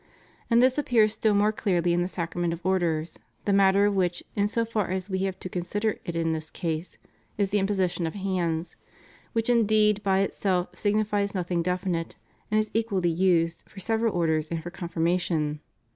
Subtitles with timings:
[0.49, 4.23] And this appears still more clearly in the Sacrament of Orders, the matter of which,
[4.35, 6.97] in so far as We have to consider it in this case,
[7.37, 8.75] is the im position of hands,
[9.33, 12.15] which indeed by itself signifies nothing definite,
[12.49, 15.59] and is equally used for several Orders and for Confirmation.